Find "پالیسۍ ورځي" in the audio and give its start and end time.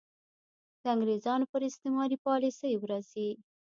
2.25-3.29